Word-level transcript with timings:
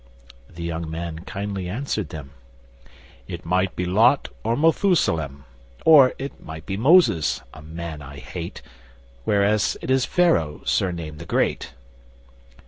The 0.49 0.63
young 0.63 0.89
man 0.89 1.19
kindly 1.25 1.69
answered 1.69 2.09
them: 2.09 2.31
'It 3.27 3.45
might 3.45 3.75
be 3.75 3.85
Lot 3.85 4.29
or 4.43 4.55
Methusalem, 4.57 5.45
Or 5.85 6.15
it 6.17 6.43
might 6.43 6.65
be 6.65 6.75
Moses 6.75 7.41
(a 7.53 7.61
man 7.61 8.01
I 8.01 8.17
hate), 8.17 8.63
Whereas 9.25 9.77
it 9.79 9.91
is 9.91 10.05
Pharaoh 10.05 10.61
surnamed 10.65 11.19
the 11.19 11.27
Great. 11.27 11.75